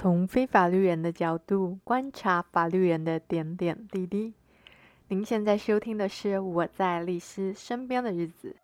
[0.00, 4.32] 从非法律人的角度观察法律人的点点滴滴。
[5.08, 8.54] 您现在收听的是《我在律师身边的日子》。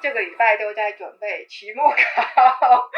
[0.00, 2.90] 这个礼拜都在准备期末考，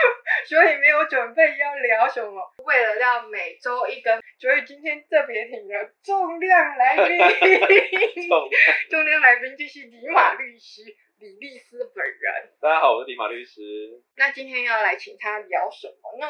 [0.44, 2.40] 所以没有准备要聊什么。
[2.64, 7.18] 为了让每周一更，所以今天特别请了重量来宾。
[8.90, 10.82] 重量来宾就是李马律师，
[11.18, 12.52] 李律师本人。
[12.60, 14.02] 大家好，我是李马律师。
[14.16, 16.26] 那今天要来请他聊什么呢？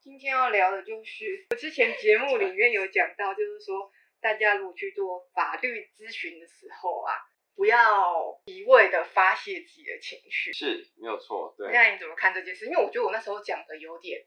[0.00, 7.14] 今天要聊的就是我之前节目里面有讲到，就是说大家如果去做法律咨询的时候啊。
[7.54, 11.54] 不要一味的发泄自己的情绪，是没有错。
[11.56, 12.66] 对，那你怎么看这件事？
[12.66, 14.24] 因为我觉得我那时候讲的有点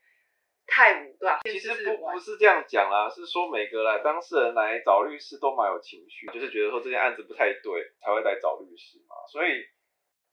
[0.68, 1.40] 太武断。
[1.44, 9.16] 其实不不是这样讲啦，是说每个来当事人来找律师都蛮有情绪，就是觉得说这件案子不太对，才会来找律师嘛。
[9.32, 9.66] 所以，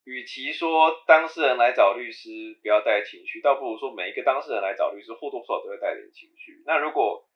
[0.04, 2.28] 与其说当事人来找律师
[2.60, 6.62] 不要带情绪，倒不如说每一个当事人来找律师或多或少都会带点情绪。
[6.66, 7.26] 那如果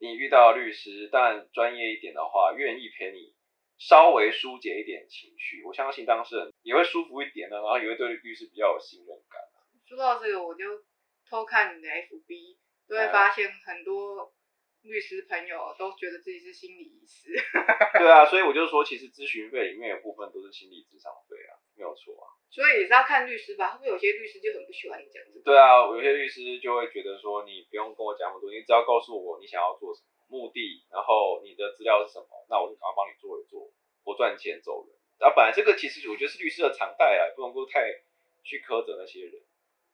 [0.00, 3.32] 你遇到律师，当然专业一点的话，愿意陪你。
[3.78, 9.40] 稍微疏解一点情绪，我相信当事人也会舒服一点呢，然后也会对律师比较有信任感。
[9.86, 10.64] 说到这个，我就
[11.28, 12.56] 偷看你的 FB，
[12.88, 14.32] 都会发现很多
[14.82, 17.28] 律师朋友都觉得自己是心理医师。
[17.98, 22.24] 对啊，所以我就说，其实咨询费里面有部分都是心理智商费啊，没有错啊。
[22.48, 25.42] 所以也是要看律师吧，会不会有些律师就很不喜欢你讲这个？
[25.44, 30.13] 对啊，有些律师就会觉得说，你不用跟我讲那么多，你只要告诉我你想要做什么。
[30.28, 32.28] 目的，然后你的资料是什么？
[32.48, 33.72] 那我就赶快帮你做一做，
[34.04, 34.96] 我赚钱走人。
[35.18, 37.86] 然后本来这个其实我觉得是律师的常态啊，不能够太
[38.42, 39.42] 去苛责那些人。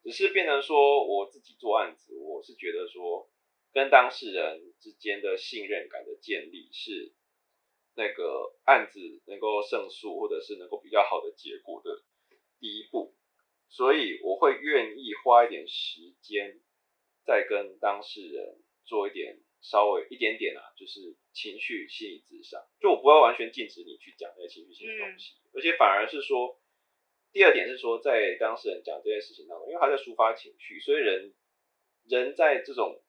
[0.02, 3.28] 只是变成说我自己做案子，我是觉得说
[3.72, 7.12] 跟当事人之间的信任感的建立是
[7.94, 12.02] 那个案子能够胜诉或者是能够比较好的结果的
[12.58, 13.14] 第一步。
[13.68, 16.60] 所以我会愿意花一点时间，
[17.24, 19.38] 再跟当事人做一点。
[19.60, 26.58] 稍微一点点啊，就是情绪心理智商，就我不会完全禁止你去讲那些情绪性的东西，嗯，而且反而是说，
[27.30, 31.34] 第二点是说，在当事人讲这件事情当中，因为他在抒发情绪，所以人
[32.08, 33.02] 人在这种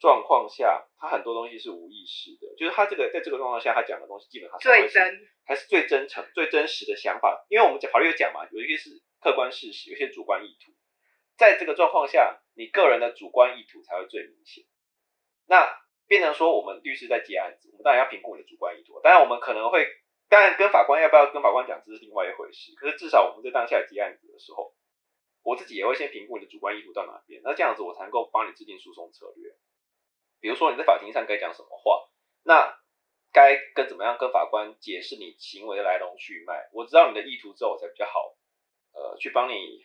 [0.00, 10.72] 状况下，他很多东西是无意识的，就是他这个在这个状况下，他讲的东西基本上是最真，还是最真诚、最真实的想法，因为我们讲法律有讲嘛，有一些是客观事实，有些主观意图，
[11.36, 14.64] 在这个状况下，你个人的主观意图才会最明显，
[15.46, 15.80] 那。
[16.12, 19.00] 变成说，我们律师在接案子，我们当然要评估你的主观意图。
[19.00, 19.88] 当然，我们可能会，
[20.28, 22.74] 当然跟法官要不要跟法官讲，这是另外一回事。
[22.76, 24.76] 可是至少我们在当下接案子的时候，
[25.42, 27.40] 我自己也会先评估你的主观意图到哪边。
[27.42, 29.56] 那这样子，我才能够帮你制定诉讼策略。
[30.38, 32.04] 比如说你在法庭上该讲什么话，
[32.44, 32.76] 那
[33.32, 36.68] 该跟怎么样跟法官解释你行为的来龙去脉。
[36.74, 38.36] 我知道你的意图之后，我才比较好，
[38.92, 39.80] 呃，去帮你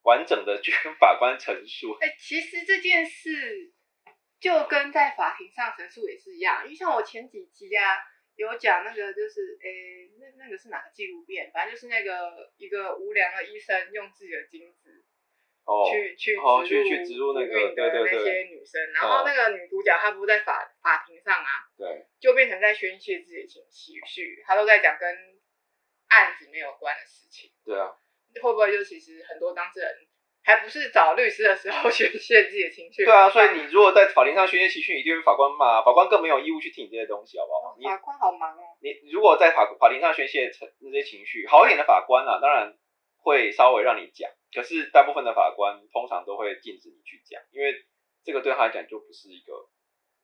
[0.00, 1.98] 完整的 去跟法官陈述。
[2.00, 3.74] 哎、其实这件事。
[4.40, 7.96] 就跟在法庭上陈述也是一样，因为像我前几集啊
[8.36, 11.50] 有讲那个，就是诶、欸，那那个是哪个纪录片？
[11.52, 15.04] 反正就是那个一个无良的医生用自己的精子
[15.64, 23.64] 哦去去哦去去植入那个对对对那些女生，然后那个女主角她不是在法法庭上啊，对，就变成在宣泄自己的情
[24.06, 25.08] 绪，她都在讲跟
[26.08, 27.50] 案子没有关的事情。
[27.64, 27.90] 对啊，
[28.42, 30.05] 会不会就其实很多当事人？
[30.46, 33.04] 还不是找律师的时候 宣泄自己的情绪。
[33.04, 37.74] 对啊，所以你如果在法庭上宣泄情绪，一定被法官骂，法官更没有义务去听你这些东西，好不好？
[37.82, 38.62] 法官好忙哦。
[38.80, 42.78] 你如果在法法庭上宣泄成那些情绪，好一点的法官啊，当然
[43.18, 47.74] 会稍微让你讲，可是大部分的法官通常都会禁止你去讲，因为
[48.22, 49.52] 这个对他来讲就不是一个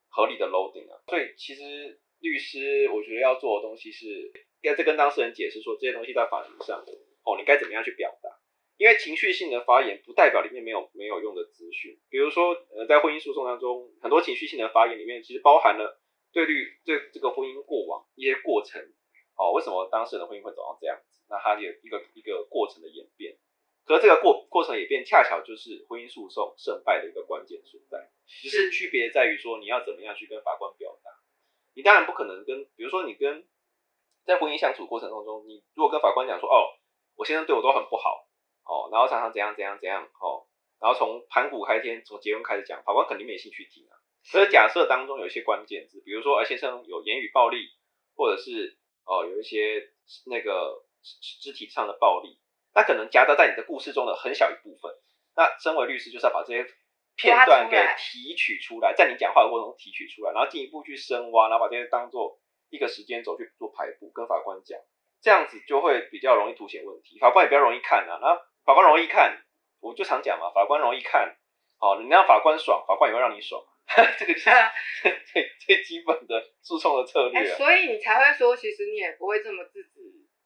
[0.09, 1.03] 合理的 loading 啊。
[1.09, 4.07] 所以其实律师我觉得要做的东西是，
[4.61, 6.79] 要再跟当事人解释说这些东西在法庭上
[7.25, 8.31] 哦，你该怎么样去表达。
[8.83, 18.83] 因为情绪性的发言不代表里面没有没有用的资讯，比如说呃，在婚姻诉讼当中，很多情绪性的发言里面其实包含了对律对这个婚姻过往一些过程，
[19.39, 21.23] 哦，为什么当事人的婚姻会走到这样子？
[21.29, 23.39] 那它有一个一个过程的演变，
[23.85, 31.11] 可是这个过过程演变恰巧就是婚姻诉讼胜败的一个关键所在，只是区别在于说你要怎么样去跟法官表达。
[31.75, 33.47] 你当然不可能跟，比如说你跟
[34.25, 36.75] 在婚姻相处过程当中，你如果跟法官讲说，哦，
[37.15, 38.27] 我先生对我都很不好。
[38.65, 40.47] 哦，然后常常怎样怎样怎样，哦，
[40.81, 43.95] 然后从盘古开天，从结论开始讲，法官肯定没兴趣听啊。
[44.25, 47.59] 所以假设当中有一些关键字，比如说，呃，先生有言语暴力，
[48.15, 49.91] 或者是哦有一些
[50.27, 50.85] 那个
[51.43, 52.39] 肢体上的暴力，
[52.73, 54.93] 那可能夹杂在你的故事中的很小一部分。
[55.35, 56.65] 那身为律师就是要把这些
[57.17, 62.39] 片段给提取出来，在你讲话的过程中提取出来，然后进一步去深挖，然后把这些当做
[62.71, 64.79] 一个时间轴去做排布，跟法官讲，
[65.21, 68.19] 这样子就会比较容易凸显问题，法官也比较容易看啊。
[68.23, 69.39] 然后法官容易看，
[69.81, 71.37] 我就常讲嘛，法官容易看，
[71.79, 73.63] 好，你让法官爽，法官也会让你爽，
[74.19, 74.51] 这个就是
[75.33, 77.57] 最最基本的诉讼的策略、啊欸。
[77.57, 80.01] 所以你才会说，其实你也不会这么制止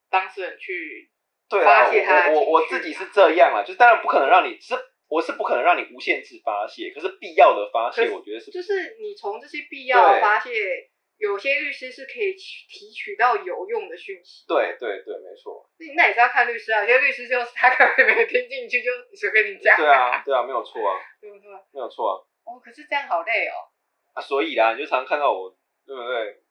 [0.09, 1.11] 当事人去
[1.49, 1.89] 对啊，
[2.31, 4.75] 我我我自己是这样啊，就是当然不可能让你是。
[5.09, 10.51] 我是不可能让你无限制发泄，可是必要的发泄，我觉得是就是你从这些必要的发泄，
[11.17, 14.45] 有些律师是可以提取到有用的讯息。
[14.47, 15.67] 对对对，没错。
[15.79, 19.75] 那那也是要看律师啊，有些律师就是他可能没有听进去，就随便你讲。
[19.77, 21.49] 对啊，对啊，没有错啊， 对不对？
[21.71, 22.13] 没有错啊。
[22.45, 23.53] 哦，可是这样好累哦。
[24.13, 25.49] 啊，所以啦，你就常看到我，
[25.85, 26.43] 对不对？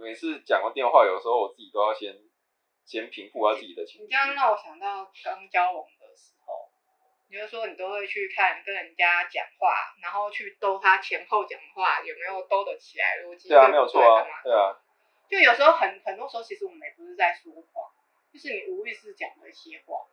[0.00, 2.14] 每次讲完电话，有时候我自己都要先
[2.84, 4.02] 先平复下自己的情绪。
[4.04, 5.84] 你这样让我想到刚交往。
[7.28, 13.48] 比如说，你都会去看跟人家讲话，然后去兜他前后讲话有没有兜得起来逻辑。
[13.48, 14.26] 对啊，没有错啊。
[14.42, 14.76] 对啊。
[15.28, 17.92] 就有时候很很多时候，其实我们也不是在说谎，
[18.32, 20.06] 就是你无意识讲的一些话，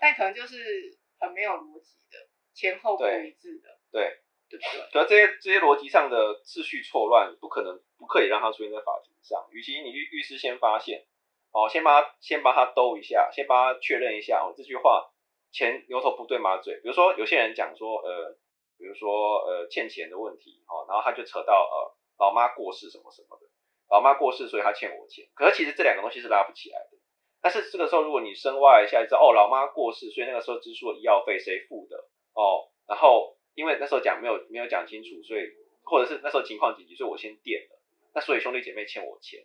[0.00, 3.78] 但可能就是很没有逻辑的，前后不一致的。
[3.92, 4.20] 对。
[4.48, 4.88] 对不对？
[4.92, 9.44] 可是这些这些逻辑上的秩序错乱，不可能不可以让它出现在法庭上。
[9.50, 11.04] 与其你律律师先发现，
[11.50, 15.10] 哦，先帮他先帮他兜一下，先帮他确认一下哦，这句话。
[15.56, 18.36] 钱牛头不对马嘴，比如说有些人讲说，呃，
[18.76, 23.48] 比如说呃欠钱的问题，哦，然后他就扯到呃老妈过世什么什么的，
[23.88, 26.98] 老妈过世所以他欠我钱，可是其实这两个东西是拉不起来的。
[27.40, 31.96] 但是这个时候如果你深挖一下，知道哦老妈过世，所以那个时候支出的医药费谁付的？
[32.34, 35.40] 哦，然后因为那时候讲没有没有讲清楚，所以
[35.84, 37.80] 或者是那时候情况紧急，所以我先垫了，
[38.12, 39.40] 那所以兄弟姐妹欠我钱，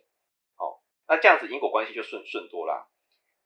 [0.58, 2.86] 哦，那这样子因果关系就顺顺多啦。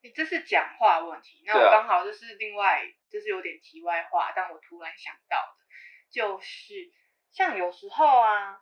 [0.03, 5.65] 你这是讲话问题，那我刚好就是另外，这、就是有点题外话，但我突然想到的，
[6.11, 6.75] 就是
[7.33, 8.61] 像有时候啊，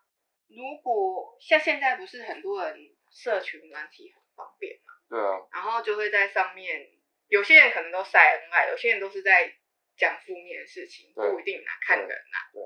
[0.48, 2.78] 如果像现在不是很多人
[3.10, 6.90] 社群软体很方便嘛，对啊，然后就会在上面，
[7.28, 9.54] 有些人可能都晒恩爱，有些人都是在
[9.96, 12.62] 讲负面的事情，不一定啊，看人啊，对，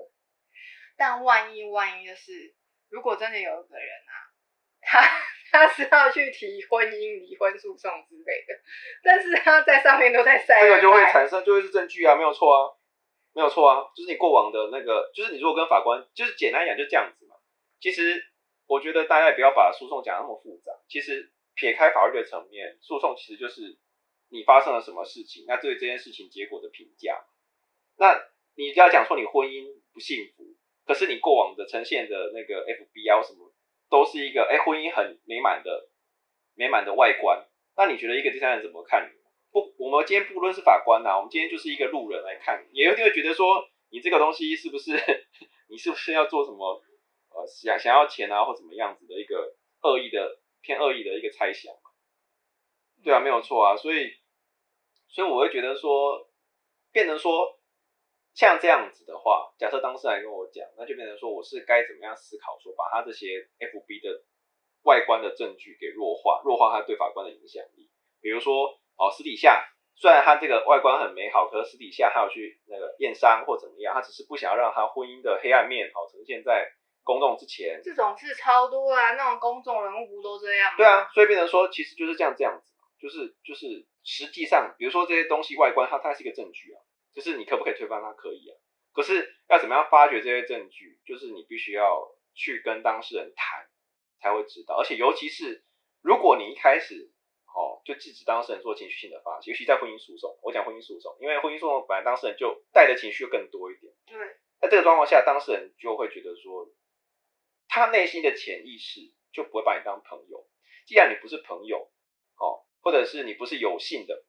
[0.95, 2.55] 但万一万一就是，
[2.89, 4.13] 如果真的有一个人啊，
[4.89, 5.01] 他。
[5.51, 8.53] 他是要去提婚姻、离婚诉讼之类的，
[9.01, 12.69] 但是他在上面都在晒，这个就会产生，就会是证据啊，没有错啊，
[13.33, 17.35] 没有错啊，就是你过往的那个，就是你如果跟法官，就是简单讲就这样子嘛。
[17.81, 18.23] 其实
[18.67, 23.79] 我觉得大家也不要把诉讼讲那么复杂，其实撇开法律的层面，诉讼其实就是
[24.29, 27.25] 你发生了什么事情，那对这件事情结果的评价。
[27.97, 28.21] 那
[28.53, 30.43] 你要讲说你婚姻不幸福，
[30.85, 33.48] 可是你过往的呈现的那个 FB 啊什么。
[33.89, 35.89] 都是一个哎，婚姻很美满的
[36.55, 37.47] 美满的外观。
[37.75, 39.09] 那你觉得一个第三人怎么看？
[39.51, 44.91] 不，我们今天不论是法官呐、啊，我们今天就是一个路人来看，也有一定会觉得说，你这个东西是不是
[45.69, 46.81] 你是不是要做什么
[47.29, 51.73] 呃想想要钱啊或怎么样子的一个恶意的偏恶意的一个猜想？
[53.03, 53.77] 对啊，没有错啊。
[53.77, 54.11] 所以
[55.07, 56.29] 所以我会觉得说，
[56.91, 57.58] 变成说。
[58.39, 63.27] 像这样子的话，假设当事人来跟我讲，那就变成说我是该怎么样思考，说把他这些
[63.59, 64.23] FB 的
[64.83, 67.91] 外观的证据给弱化，弱化他对法官的影响力。
[68.21, 76.71] 比如说，哦，私底下虽然他这个外观很美好，可是私底下他有去那个验伤或怎么样，他只是不想要让他婚姻的黑暗面好呈现在
[77.03, 77.81] 公众之前。
[77.83, 80.77] 这种事超多啊，那种公众人物不都这样吗？
[80.77, 86.79] 对啊，所以变成说其实就是这样这样子，就是就是实际上，比如说这些东西外观，它它是一个证据啊。
[87.19, 88.13] 就是你可不可以推翻他？
[88.13, 88.55] 可以啊，
[88.93, 91.01] 可是要怎么样发掘这些证据？
[91.05, 93.67] 就是你必须要去跟当事人谈，
[94.21, 94.77] 才会知道。
[94.77, 95.65] 而且尤其是
[96.01, 97.11] 如果你一开始
[97.53, 103.93] 哦就制止当事人做情绪性的发泄，尤其在婚姻诉讼，我讲婚姻诉讼，因为婚姻诉讼本来当事人就带的情绪更多一点。
[104.05, 104.15] 对，
[104.61, 106.71] 在这个状况下，当事人就会觉得说，
[107.67, 109.01] 他内心的潜意识
[109.33, 110.47] 就不会把你当朋友。
[110.85, 111.91] 既然你不是朋友，
[112.37, 114.23] 哦，或者是你不是有性的，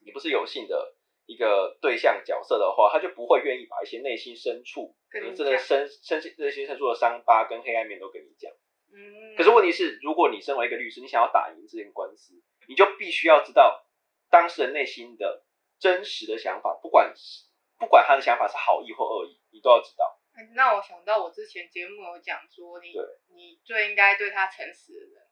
[0.00, 0.96] 你不是有性的。
[1.26, 8.52] 一个对象角色的话，他就不会愿意把一些内心深处，可能真的深深内心深处的伤疤跟黑暗面都跟你讲。
[8.92, 9.34] 嗯。
[9.36, 12.34] 可是问题是，如果你身为一个律师，你想要打赢这件官司，
[12.68, 13.86] 你就必须要知道
[14.30, 15.44] 当事人内心的
[15.78, 17.46] 真实的想法，不管是
[17.78, 20.20] 不管他的想法是好意或恶意，你都要知道。
[20.54, 25.23] 那我想到我之前节目有讲说你，你你最应该对他诚实的人。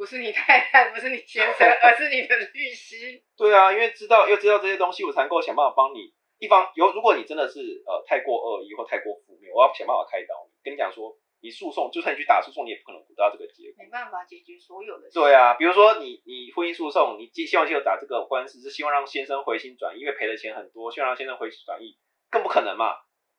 [0.00, 3.22] 不是你太太，不是你先生，而是你的律师。
[3.36, 6.14] 对啊，因为知道又知道这些东西，我才能够想办法帮你。
[6.38, 10.56] 一方有，如果你真的是呃太过恶意或太过负面，我要想办法开导你。
[10.64, 13.84] 跟你讲说，你诉讼就算你去打诉讼，你也不可能得到这个结果。
[13.84, 15.20] 没办法解决所有的事。
[15.20, 21.98] 对啊，比如说你你婚姻诉讼，你希望就打这个官司，是希望让先生回心转意，因为赔的钱很多，希望让先生回心转意，
[22.30, 22.96] 更不可能嘛。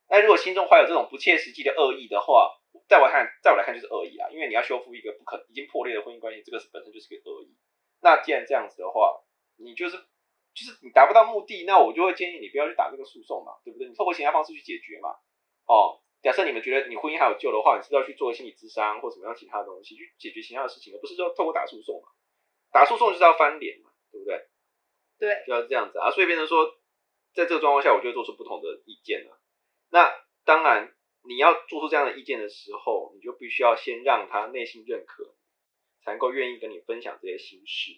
[0.07, 2.53] 那如果心中怀有这种不切实际的恶意的话，
[2.91, 7.55] 在我看，在我来看就是恶意啊，因为你要修复一个不可已经破裂的婚姻关系，这个是本身就是个恶意。
[8.01, 9.23] 那既然这样子的话，
[9.55, 13.87] 你就是就是你达不到目的，那我就会建议你不要去打这个诉讼嘛，对不对？
[13.87, 15.15] 你透过其他方式去解决嘛。
[15.67, 22.11] 哦，假设你们觉得你婚姻还有救的话，你是要去做心理咨商或什么样其他的东西去解决其他的事情，而不是说透过打诉讼嘛。
[22.73, 24.49] 打诉讼就是要翻脸嘛，对不对？
[25.17, 26.11] 对，就要这样子啊。
[26.11, 26.75] 所以变成说，
[27.33, 29.39] 在这个状况下，我就会做出不同的意见了。
[29.89, 30.11] 那
[30.43, 30.93] 当然。
[31.23, 35.35] 你要做出这样的意见的时候，你就必须要先让他内心认可，
[36.03, 37.91] 才能够愿意跟你分享这些心事。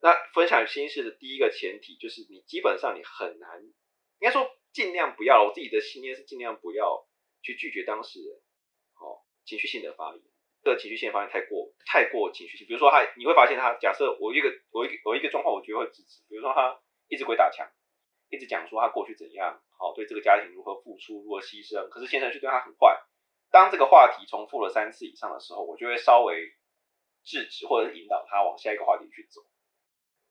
[0.00, 3.72] 那分享心事的第一个前提就是，你基本上你很难，应
[4.20, 5.44] 该说尽量不要。
[5.44, 7.06] 我自己的信念是尽量不要
[7.42, 8.36] 去拒绝当事人，
[9.00, 10.22] 哦，情绪性的发言。
[10.62, 17.70] 这情绪性发言太过太过情绪性，比如说他，你会发现他，假设我一个我一个我一个状况，我觉得会支持，比如说他一直鬼打墙。
[18.30, 22.96] 一直讲说他过去怎样，好，对这个家庭如何付出，如何牺牲，可是先生却对他很坏。
[23.50, 26.54] 当这个话题重复了三次以上的时候，我就会稍微
[27.24, 29.40] 制止或者是引导他往下一个话题去走。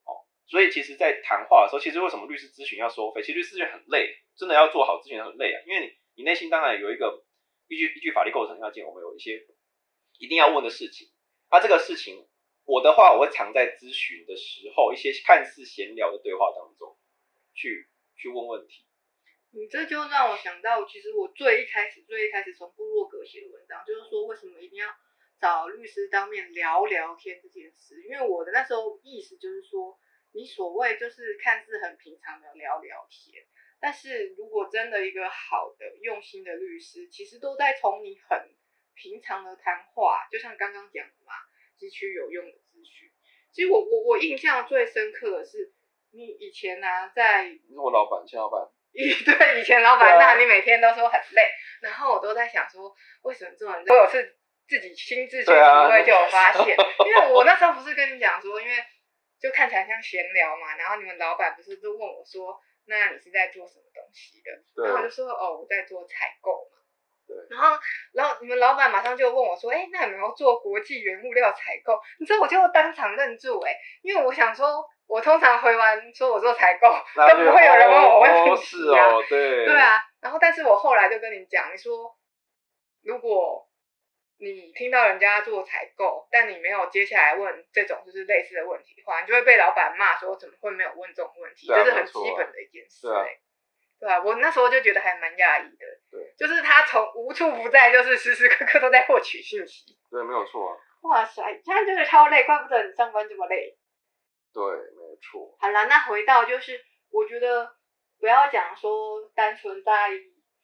[0.05, 3.21] 哦，所以其实，在谈话的时候，其实为什么律师咨询要收费？
[3.21, 7.25] 其实律师咨询很累，真的要做好咨询很累啊，因为你你内心当然有一个
[7.67, 9.45] 依据依据法律构成要件，我们有一些
[10.17, 11.09] 一定要问的事情。
[11.49, 12.29] 啊，这个事情
[12.63, 16.95] 我的话，我会藏在咨询的时候一些看似闲聊的对话当中。
[17.59, 18.85] 去去问问题，
[19.51, 24.87] 你这就让我想到，其实我最一开始最一开始从部落格写的文章，就是说为什么一定要
[25.41, 28.01] 找律师当面聊聊天这件事。
[28.03, 29.99] 因为我的那时候意思就是说，
[30.31, 33.45] 你所谓就是看似很平常的聊聊天，
[33.81, 38.55] 但是如果真的一个好的用心的律师，其实都在从你很
[38.95, 41.33] 平常的谈话，就像刚刚讲的嘛，
[41.77, 43.11] 汲取有用的资讯。
[43.51, 45.73] 其实我我我印象最深刻的是。
[46.11, 48.59] 你以前呢、啊，在你是我老板，前老板。
[48.89, 51.43] 对，以前老板，啊、那你每天都说很累，
[51.81, 53.85] 然后我都在想说，为什么这么累？
[53.93, 54.37] 我有次
[54.67, 58.73] 自己亲自去体会，就有发 现，啊、因为我那时候不是跟你讲说，因为
[59.39, 64.83] 就看起来像闲聊嘛，然后你们老板不是都问我说，那你是在做什么东西的？
[64.83, 66.78] 然后我就说，哦，我在做采购嘛。
[67.29, 67.37] 对。
[67.49, 67.77] 然后，
[68.13, 72.01] 然后你们老板马上就问我说，哎，那有没有做国际原物料采购？
[72.19, 74.83] 你知道，我就当场愣住，哎，因为我想说。
[75.09, 76.87] 我通常回完说我做采购，
[77.27, 79.65] 都不会有人问我问题、啊、是哦，对。
[79.65, 82.15] 对啊，然后但是我后来就跟你讲，你说
[83.01, 83.67] 如果
[84.37, 93.07] 你听到人家做采购，但你没有接下来问这种就是类似的问题的话，你就会被老板骂说怎么会没有问这种问题，这、啊、是很基本的一件事。
[93.07, 93.25] 对啊，
[93.99, 95.85] 对啊，我那时候就觉得还蛮讶异的。
[96.09, 99.97] 对，就是他从无处不在，就是时时刻刻都在获取信息。
[100.09, 100.77] 对，没有错、啊。
[101.01, 103.77] 哇塞，这样真的超累，怪不得你上班这么累。
[104.53, 105.57] 对，没错。
[105.59, 107.75] 好啦，那回到就是，我觉得
[108.19, 110.11] 不要讲说单纯在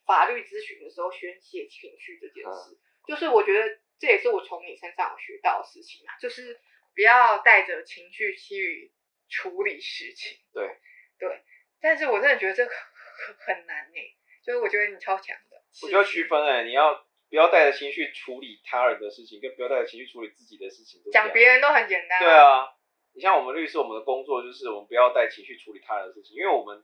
[0.05, 6.59] 法律咨询的时候宣泄情绪这件事，嗯、就是我觉得这也是我从你身上有学到的事情啊，就是
[6.95, 8.93] 不要带着情绪去
[9.29, 10.37] 处理事情。
[10.53, 10.79] 对
[11.19, 11.43] 对，
[11.79, 12.71] 但是我真的觉得这个
[13.15, 15.61] 很很难诶，就是我觉得你超强的。
[15.83, 21.01] 我觉得区分欸，你要不要带着情绪处理他人的事情，跟不要带着情绪处理自己的事情。
[21.11, 22.19] 讲别人都很简单。
[22.19, 22.71] 对啊。
[23.15, 26.83] 你像我们律师，我们的工作就是我们不要带情绪处理他人的事情，因为我们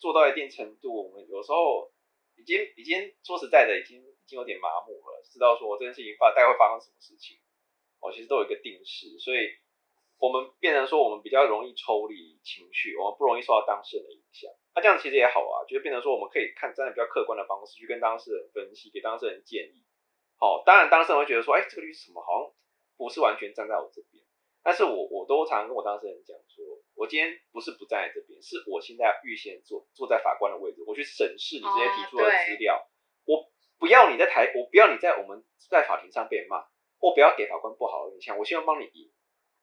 [0.00, 1.92] 做到一定程度，我们有时候
[2.34, 7.38] 已经已经说实在的，已经已经有点麻木了，知道说这件事情发大概会发生什么事情，
[8.00, 9.54] 哦，其实都有一个定式，所以
[10.18, 14.27] 我们变成说我们比较容易抽离情绪，我们不容易受到当事人的影响。
[14.78, 19.82] 那这样其实也好啊，就是变成说我们可以看站在比较客观的方式去跟当事人分析，给当事人建议。
[20.38, 22.54] 好，当然当事人会觉得说，哎，这个律师怎么好像
[22.96, 24.22] 不是完全站在我这边。
[24.62, 26.62] 但是我我都常常跟我当事人讲说，
[26.94, 32.86] 我今天不是不站在这边，是我现在预先坐坐在法官的位置，我去审视你这些提出的资料，哦、
[33.26, 36.62] 我不要你在台，我不要你在我们在法庭上被骂，
[37.00, 39.10] 或不要给法官不好的印象，我希望帮你赢。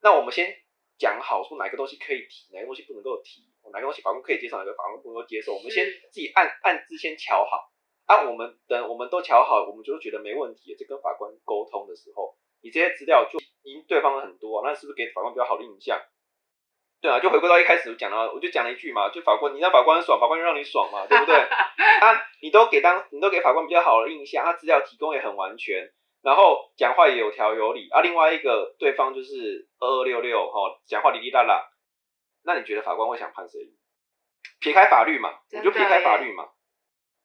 [0.02, 0.60] 那我们先
[0.98, 7.70] 讲好，说哪个东西可以提，哪个东西不能够提，哪个东西法官可以接受，哪个法官不能够接受，我们先自己暗暗自先瞧好。
[8.06, 12.36] 啊，我们等我们都瞧好，我们就觉得没问题，就跟法官沟通的时候。
[12.62, 16.00] 你这些资料就赢对方很多，那是不是给法官比较好的印象？
[17.00, 21.36] 对啊，就回归到一开始我讲了，我就讲了一句嘛，就法官你让法官爽，法官就让你爽嘛，对不对？
[21.36, 25.92] 啊，你都给当你都给法官比较好的印象，他资料提供也很完全，
[26.22, 28.00] 然后讲话也有条有理啊。
[28.00, 31.68] 另外一个对方就是二二六六哈，讲话哩哩啦啦，
[32.46, 33.58] 那你觉得法官会想判谁？
[34.60, 36.48] 撇开法律嘛，你就撇开法律嘛，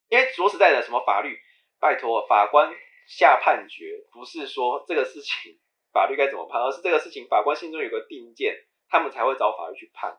[0.10, 1.40] 因为说实在的，什么法律，
[1.80, 2.74] 拜托法官。
[3.08, 5.60] 下判决不是说这个事情
[5.92, 8.56] 法律该怎么判，而是这个事情法官心中有个定见，
[8.88, 10.18] 他们才会找法律去判。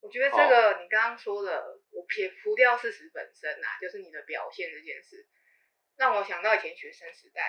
[0.00, 5.28] 我觉得这个你刚刚说的我撇除掉事实本身啊，就是你的表现这件事，
[5.98, 7.42] 让我想到以前学生时代，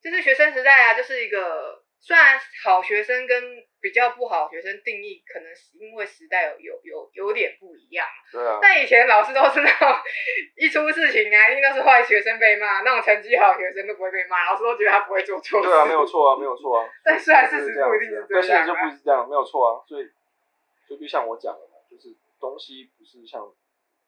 [0.00, 1.84] 就是学生时代啊，就是一个。
[2.02, 8.06] 虽然好学生跟比较不好学生定义，可能是因为时代有有有有点不一样。
[8.30, 8.58] 对啊。
[8.60, 9.88] 但以前老师都是那种
[10.56, 15.62] 一出事情啊，一定都是坏学生被骂，那种成绩好学生都不会被骂，老师都觉得他不会做错。
[15.62, 16.88] 对啊，没有错啊，没有错啊。
[17.02, 19.80] 但虽然事实不一定是这样，但现在就不是这样，没有错啊。
[19.88, 20.08] 所以
[20.88, 23.48] 就就像我讲的嘛，就是东西不是像、啊、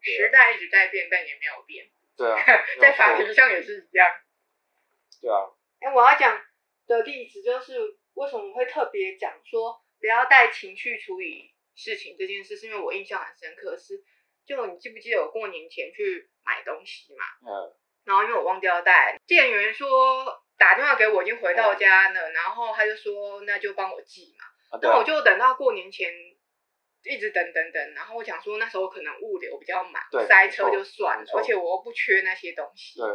[0.03, 1.87] 时代一直在变，但也没有变。
[2.17, 2.39] 对啊。
[2.79, 4.07] 在法庭上也是一样。
[5.21, 5.49] 对啊。
[5.81, 6.39] 哎、欸，我要讲。
[6.85, 14.05] 的例子就是为什么会特别讲说不要带情绪处理事情这件事，是因为我印象很深刻是，是
[14.47, 17.25] 就你记不记得我过年前去买东西嘛？
[17.43, 17.75] 嗯。
[18.05, 24.45] 然后因为我忘掉要带，店员说打电话给我已经回到家了，嗯、然后他就说那就帮我寄嘛。
[24.77, 26.13] 啊、然后我就等到过年前
[27.05, 33.07] 一直等等等，然后我想说那时候可能物流比较满，塞车就算了，而且我又不缺那些东西，对，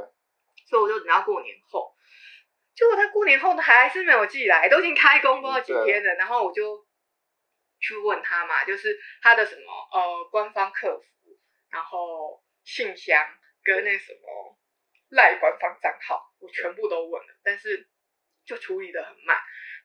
[0.69, 1.93] 所以我就等到过年后。
[2.77, 6.13] 结果他过年后还是没有寄来，都已经开工不知道几天了。
[6.13, 6.85] 然后我就
[7.79, 11.05] 去问他嘛，就是他的什么呃官方客服，
[11.71, 13.27] 然后信箱
[13.63, 14.59] 跟那什么
[15.09, 17.89] 赖官方账号，我全部都问了，但是
[18.45, 19.35] 就处理的很慢。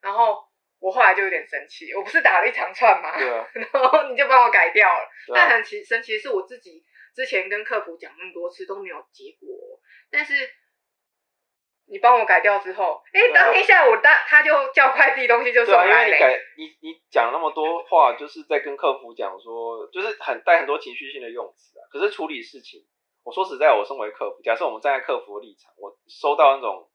[0.02, 0.44] 然后
[0.78, 3.16] 我后来就有点生气，我不是打了一长串吗？
[3.72, 5.08] 然后你就帮我改掉了。
[5.34, 6.84] 但很奇神奇的是，我自己
[7.14, 9.80] 之前跟客服讲那么多次都没有结果，
[10.10, 10.34] 但是。
[11.86, 15.92] 你帮我改掉之后，哎、欸，当天下午，他他就叫快递东西就送来了。
[15.92, 21.82] 啊，因为你改，你你讲那么多话，就是在跟客服讲说，就是很带很多情绪性的用词啊。
[21.90, 22.86] 可是处理事情，
[23.24, 26.88] 我说实在，我身为客服，假设我们站在客服的立场，我收到那种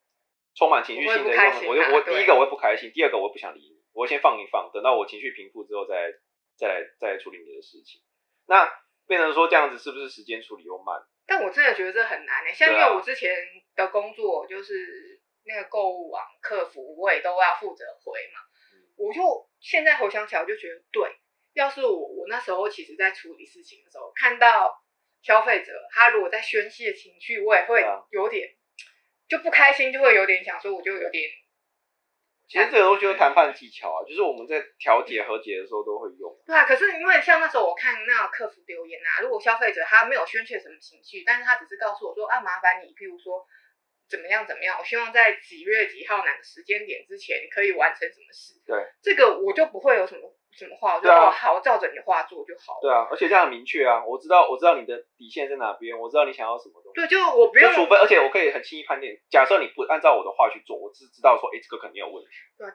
[0.56, 6.14] 充满情绪性的用词，我就我第一个我会不开心，第二个我不想理你，我会先放一放，等到我情绪平复之后再
[6.58, 8.02] 再来再处理你的事情。
[8.48, 8.68] 那
[9.06, 11.02] 变成说这样子，是不是时间处理又慢？
[11.28, 13.36] 但我真的觉得这很难诶，像因为我之前
[13.76, 18.40] 的工作就是那个购物网客服，我也都要负责回嘛。
[18.96, 21.12] 我就现在回想起来，我就觉得对，
[21.54, 24.82] 要是我我那时候其实在处理事情的时候，看到
[25.22, 28.56] 消费者他如果在宣泄情绪，我也会有点
[29.28, 31.30] 就不开心，就会有点想说，我就有点。
[32.48, 36.32] 其实这个东西就是谈判技巧啊，就是我们在调解和解的时候都会用。
[36.46, 43.46] 对啊，可是因为像那时候我看那个客服留言啊，如果消费者他没有宣泄什么情绪，但是他只是告诉我说啊，麻烦你，譬如说
[44.08, 48.54] 怎么样怎么样，我希望在几月几号哪个时间点之前可以完成什么事。
[48.66, 50.37] 对，这个我就不会有什么。
[50.52, 50.96] 什么画？
[50.96, 52.82] 我就说好，我照着你的话做就好了。
[52.82, 56.96] 对啊，而且这样很明确啊，我知道，我知道你的底线在哪边，我知道你想要什么东西。
[56.96, 57.72] 对，就我不用。
[57.74, 62.30] 除非，而且我可以很轻易判定，假设你不按照我的话去做，我只知道说，哎，这个肯定有问题。
[62.58, 62.68] 对，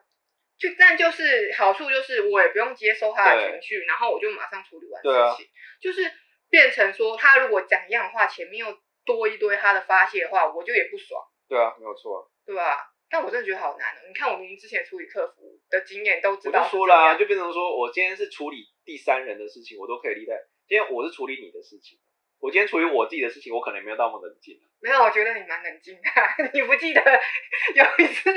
[0.59, 5.47] 就但就是好处就是，我也不用接收他的情绪，然后我就马上处理完事情。
[5.47, 5.49] 啊、
[5.81, 6.03] 就是
[6.51, 11.21] 变成说，他如果讲一样的话，前面又多一堆他的发泄的话，我就也不爽。
[11.49, 12.31] 对啊，没有错。
[12.45, 12.92] 对吧？
[13.13, 14.01] 但我真的觉得好难哦！
[14.09, 16.61] 你看，我明明之前处理客服的经验都知道。
[16.61, 20.33] 我就说了啊，就变成说我今天是处理第三人的事情，我都可以理解。
[20.67, 21.99] 今天我是处理你的事情，
[22.41, 24.57] 我今天处理我自己的事情，我可能没有那么冷静。
[24.81, 26.09] 没有，我觉得你蛮冷静的。
[26.57, 27.03] 你不记得
[27.75, 28.33] 有一次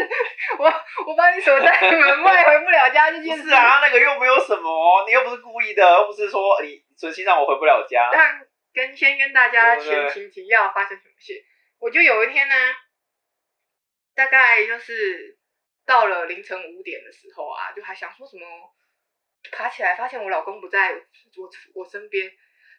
[0.59, 0.65] 我
[1.07, 3.49] 我把你锁在门外回不了家这件事？
[3.55, 8.09] 啊，那个又没有什么，你又不是故意的，又不是说你存心让我回不了家。
[8.11, 11.41] 但跟先跟大家前情提要发生什么事？
[11.79, 12.53] 我就有一天呢。
[14.15, 15.37] 大概就是
[15.85, 18.45] 到了凌晨五点的时候啊，就还想说什么，
[19.51, 22.31] 爬起来发现我老公不在我我身边，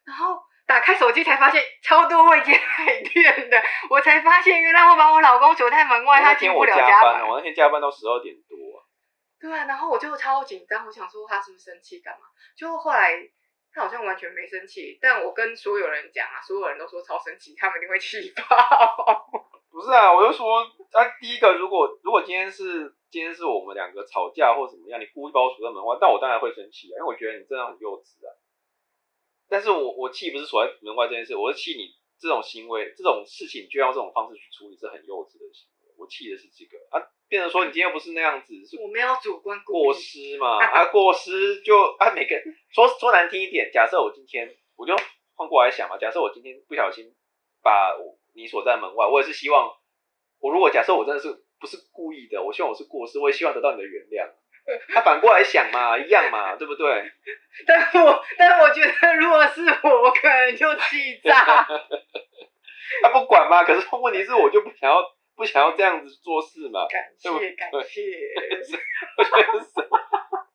[0.05, 7.29] 然后打开手机才发现超多未接来电的，我才发现原来我把我老公锁在门外，他进不了家门。
[7.29, 8.57] 我那天加班到十二点多。
[9.39, 12.27] 对啊，然后我就超紧张，我想说他是不是生气干嘛？
[12.57, 13.13] 就后来
[13.71, 19.29] 他好像完全没生气，但我跟所有人讲啊，所有人都说超生气，他们一定会气爆。
[19.71, 28.33] 不是啊，我就说，啊，第一个，如果如果今天是今天是我们两个吵架或怎么样，你故意把我锁在门外，但我当然会生气啊，因为我觉得你真的很幼稚啊。
[29.49, 35.95] 但是我我气不是锁在门外这件事，我是气你这种行为，这种事情就要这种方式去处理，是很幼稚的行为。
[35.97, 40.59] 我气的是这个啊，变成说你今天又不是那样子，是我没有主观过失嘛？
[40.65, 42.37] 啊，过失就啊，每个
[42.71, 44.95] 说说难听一点，假设我今天我就
[45.35, 47.15] 换过来想嘛，假设我今天不小心
[47.63, 48.17] 把我。
[48.39, 49.75] 你锁在门外，我也是希望，
[50.41, 54.29] 我如果假设我真的是不是故意的，我希望我是过失，我也希望得到你的原谅。
[54.93, 57.05] 他反过来想嘛，一样嘛，对不对？
[57.67, 61.67] 但我但我觉得，如果是我，我可能就气炸。
[63.03, 65.03] 他不管嘛，可是问题是，我就不想要
[65.37, 66.87] 不想要这样子做事嘛。
[66.89, 68.03] 感谢 感谢。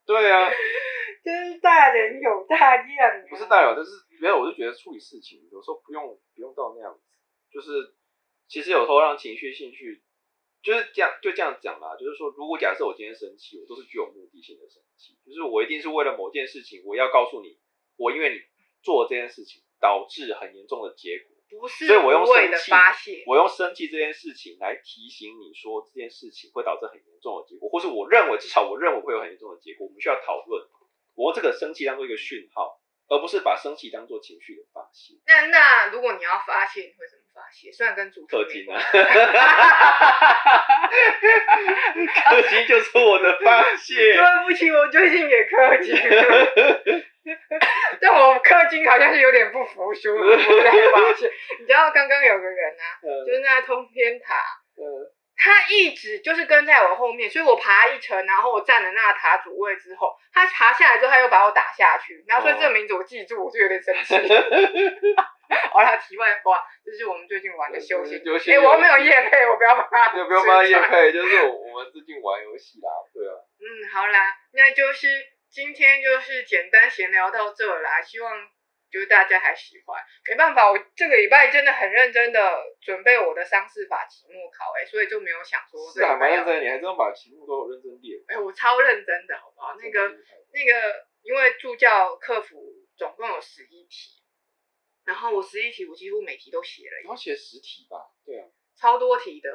[0.05, 0.49] 对啊，
[1.23, 3.25] 就是大人有大量。
[3.29, 6.03] 不是大有，就是没有，我就觉得处理事情有时候不用
[6.35, 7.01] 不用到那样子，
[7.53, 7.93] 就是
[8.51, 10.03] 其实有时候让情绪兴趣
[10.61, 17.57] 就是这样就这样讲啦，就是说，如果假设我今天生气，我都是具有目的性的生气，就是我一定是为了某件事情，我要告诉你，
[17.95, 18.41] 我因为你
[18.83, 30.67] 做这件事情导致很严重的结果，不是，所以我用生气发泄，我用生气这件事情来提醒你说这件事情会导致很严重的结果，或是我认为至少我认为会有很严重的结果，我们需要讨论，
[31.15, 32.79] 我用这个生气当做一个讯号。
[33.11, 35.15] 而不是把生气当做情绪的发泄。
[35.27, 37.71] 那那如果你要发泄，你会怎么发泄？
[37.71, 38.79] 虽然跟主氪金啊，
[42.29, 44.13] 氪金就是我的发泄。
[44.13, 47.01] 对不起，我最近也氪金了，
[48.01, 50.41] 但我氪金好像是有点不服输，我 在
[50.91, 51.31] 发泄。
[51.59, 54.35] 你知道刚刚有个人啊，嗯、就是那通天塔。
[54.77, 54.81] 嗯
[55.43, 64.13] 他一直就是跟在我后面，所以我爬一层，然后我占了那个塔主位之后，他爬下来之后，他又把我打下去，然后所以这个名字我记住，我就有点生气。
[65.71, 68.53] 好啦，题外话，这是我们最近玩的休闲游戏。
[68.53, 70.09] 哎，我没有夜配，我不要帮他。
[70.13, 73.35] 不要帮他业配，就是我们最近玩游戏啦，对啊。
[73.59, 75.07] 嗯，好啦，那就是
[75.49, 78.31] 今天就是简单闲聊到这啦，希望。
[78.91, 88.19] 就是大家还喜欢，没办法，我这个礼拜真的很认真的准备我的商事法期末考，哎，所以就没有想说是还蛮认真，你还真的把题目都有认真列。
[88.27, 89.77] 哎，我超认真的，好不好？
[89.79, 90.09] 那个
[90.51, 92.59] 那个，因为助教客服
[92.97, 94.20] 总共有十一题，
[95.05, 97.97] 然后我十一题我几乎每题都写了，你要写十题吧？
[98.25, 99.49] 对啊，超多题的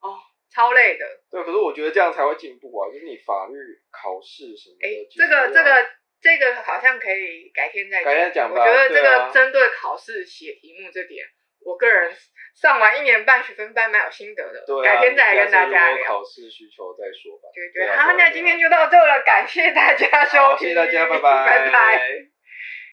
[0.00, 0.18] 哦，
[0.52, 1.06] 超累的。
[1.30, 3.56] 对，可是我觉得这样才会进步啊，就是你法律
[3.90, 4.86] 考试什么的。
[4.86, 6.00] 哎，这个这个。
[6.22, 8.04] 这个好像可以改天再讲。
[8.04, 8.60] 改天讲吧。
[8.60, 11.32] 我觉得这个针对考试写题目这点，啊、
[11.64, 12.14] 我个人
[12.54, 14.62] 上完一年半学分班蛮有心得的。
[14.66, 14.96] 对、啊。
[14.96, 16.04] 改天再来跟大家聊。
[16.06, 17.48] 考试需求再说吧。
[17.54, 17.96] 对对。
[17.96, 20.68] 好，那今天就到这了，感谢大家收听。
[20.68, 21.46] 谢谢大家， 拜拜。
[21.46, 22.39] 拜拜。